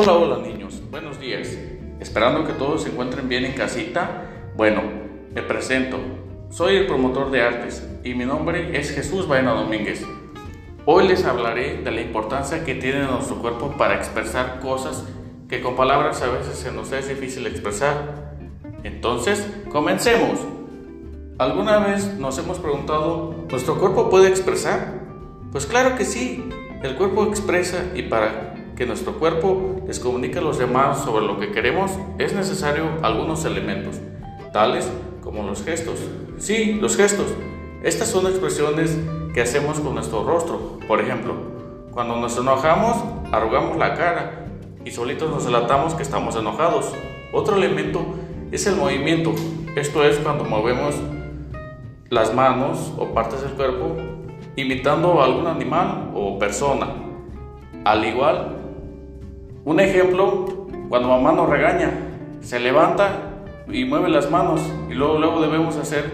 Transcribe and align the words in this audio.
Hola, 0.00 0.12
hola 0.12 0.38
niños, 0.38 0.80
buenos 0.92 1.18
días. 1.18 1.58
Esperando 1.98 2.46
que 2.46 2.52
todos 2.52 2.84
se 2.84 2.90
encuentren 2.90 3.28
bien 3.28 3.44
en 3.44 3.54
casita. 3.54 4.52
Bueno, 4.56 4.80
me 5.34 5.42
presento. 5.42 5.98
Soy 6.50 6.76
el 6.76 6.86
promotor 6.86 7.32
de 7.32 7.42
artes 7.42 7.84
y 8.04 8.14
mi 8.14 8.24
nombre 8.24 8.78
es 8.78 8.92
Jesús 8.92 9.26
Baena 9.26 9.54
Domínguez. 9.54 10.06
Hoy 10.84 11.08
les 11.08 11.24
hablaré 11.24 11.82
de 11.82 11.90
la 11.90 12.00
importancia 12.00 12.64
que 12.64 12.76
tiene 12.76 13.08
nuestro 13.08 13.40
cuerpo 13.40 13.74
para 13.76 13.96
expresar 13.96 14.60
cosas 14.60 15.04
que 15.48 15.60
con 15.60 15.74
palabras 15.74 16.22
a 16.22 16.28
veces 16.28 16.56
se 16.56 16.70
nos 16.70 16.92
es 16.92 17.08
difícil 17.08 17.44
expresar. 17.48 18.36
Entonces, 18.84 19.52
comencemos. 19.68 20.38
¿Alguna 21.38 21.80
vez 21.80 22.14
nos 22.20 22.38
hemos 22.38 22.60
preguntado, 22.60 23.34
¿nuestro 23.50 23.76
cuerpo 23.80 24.10
puede 24.10 24.28
expresar? 24.28 25.00
Pues 25.50 25.66
claro 25.66 25.96
que 25.96 26.04
sí, 26.04 26.48
el 26.84 26.94
cuerpo 26.94 27.24
expresa 27.24 27.86
y 27.96 28.02
para 28.02 28.57
que 28.78 28.86
nuestro 28.86 29.14
cuerpo 29.14 29.82
les 29.88 29.98
comunique 29.98 30.38
a 30.38 30.40
los 30.40 30.56
demás 30.56 31.02
sobre 31.02 31.26
lo 31.26 31.40
que 31.40 31.50
queremos, 31.50 31.90
es 32.18 32.32
necesario 32.32 32.84
algunos 33.02 33.44
elementos, 33.44 33.96
tales 34.52 34.88
como 35.20 35.42
los 35.42 35.64
gestos. 35.64 35.98
Sí, 36.38 36.74
los 36.74 36.96
gestos. 36.96 37.26
Estas 37.82 38.06
son 38.06 38.28
expresiones 38.28 38.96
que 39.34 39.40
hacemos 39.40 39.80
con 39.80 39.96
nuestro 39.96 40.22
rostro. 40.22 40.78
Por 40.86 41.00
ejemplo, 41.00 41.34
cuando 41.90 42.14
nos 42.18 42.38
enojamos, 42.38 42.98
arrugamos 43.32 43.76
la 43.78 43.96
cara 43.96 44.46
y 44.84 44.92
solitos 44.92 45.28
nos 45.28 45.44
delatamos 45.44 45.94
que 45.94 46.04
estamos 46.04 46.36
enojados. 46.36 46.92
Otro 47.32 47.56
elemento 47.56 48.06
es 48.52 48.64
el 48.68 48.76
movimiento. 48.76 49.34
Esto 49.74 50.04
es 50.04 50.18
cuando 50.18 50.44
movemos 50.44 50.94
las 52.10 52.32
manos 52.32 52.92
o 52.96 53.06
partes 53.06 53.42
del 53.42 53.54
cuerpo 53.54 53.96
imitando 54.54 55.20
a 55.20 55.24
algún 55.24 55.48
animal 55.48 56.12
o 56.14 56.38
persona. 56.38 56.94
Al 57.84 58.04
igual 58.04 58.54
un 59.68 59.80
ejemplo, 59.80 60.66
cuando 60.88 61.08
mamá 61.08 61.32
nos 61.32 61.46
regaña, 61.46 61.92
se 62.40 62.58
levanta 62.58 63.44
y 63.70 63.84
mueve 63.84 64.08
las 64.08 64.30
manos 64.30 64.62
y 64.88 64.94
luego, 64.94 65.18
luego 65.18 65.42
debemos 65.42 65.76
hacer 65.76 66.10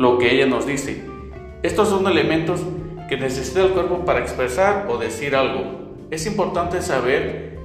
lo 0.00 0.18
que 0.18 0.34
ella 0.34 0.46
nos 0.46 0.66
dice. 0.66 1.04
Estos 1.62 1.90
son 1.90 2.08
elementos 2.08 2.60
que 3.08 3.16
necesita 3.16 3.62
el 3.62 3.70
cuerpo 3.70 4.04
para 4.04 4.18
expresar 4.18 4.88
o 4.90 4.98
decir 4.98 5.36
algo. 5.36 5.62
Es 6.10 6.26
importante 6.26 6.82
saber 6.82 7.56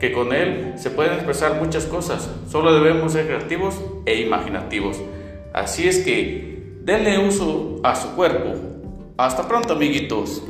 que 0.00 0.10
con 0.10 0.32
él 0.32 0.72
se 0.74 0.90
pueden 0.90 1.12
expresar 1.12 1.60
muchas 1.60 1.84
cosas, 1.84 2.28
solo 2.48 2.74
debemos 2.74 3.12
ser 3.12 3.28
creativos 3.28 3.80
e 4.06 4.22
imaginativos. 4.22 5.00
Así 5.52 5.86
es 5.86 6.00
que 6.00 6.80
denle 6.82 7.24
uso 7.24 7.76
a 7.84 7.94
su 7.94 8.16
cuerpo. 8.16 8.54
Hasta 9.16 9.46
pronto 9.46 9.74
amiguitos. 9.74 10.42